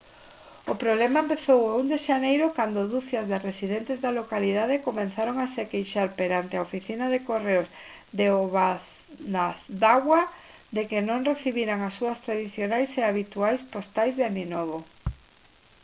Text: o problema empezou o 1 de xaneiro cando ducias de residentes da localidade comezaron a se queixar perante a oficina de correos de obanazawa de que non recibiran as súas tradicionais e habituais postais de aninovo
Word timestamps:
o 0.71 0.75
problema 0.83 1.19
empezou 1.25 1.59
o 1.65 1.73
1 1.81 1.91
de 1.93 1.97
xaneiro 2.07 2.45
cando 2.57 2.89
ducias 2.93 3.25
de 3.31 3.37
residentes 3.47 3.97
da 4.03 4.15
localidade 4.19 4.83
comezaron 4.87 5.35
a 5.39 5.47
se 5.53 5.63
queixar 5.73 6.07
perante 6.19 6.53
a 6.55 6.65
oficina 6.67 7.05
de 7.13 7.19
correos 7.29 7.67
de 8.19 8.25
obanazawa 8.41 10.21
de 10.75 10.81
que 10.89 10.99
non 11.09 11.27
recibiran 11.31 11.79
as 11.87 11.93
súas 11.99 12.21
tradicionais 12.25 12.89
e 12.99 13.03
habituais 13.03 13.61
postais 13.73 14.13
de 14.15 14.23
aninovo 14.31 14.77